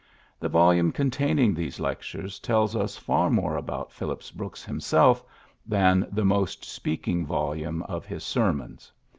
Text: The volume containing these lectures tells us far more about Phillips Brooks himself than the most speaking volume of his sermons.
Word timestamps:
The 0.39 0.49
volume 0.49 0.91
containing 0.91 1.53
these 1.53 1.79
lectures 1.79 2.39
tells 2.39 2.75
us 2.75 2.97
far 2.97 3.29
more 3.29 3.55
about 3.55 3.91
Phillips 3.91 4.31
Brooks 4.31 4.65
himself 4.65 5.23
than 5.63 6.07
the 6.11 6.25
most 6.25 6.65
speaking 6.65 7.23
volume 7.23 7.83
of 7.83 8.07
his 8.07 8.23
sermons. 8.23 8.91